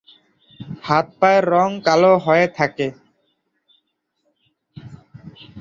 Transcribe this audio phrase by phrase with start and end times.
[0.83, 2.87] হাত-পায়ের রং কালো হয়ে থাকে।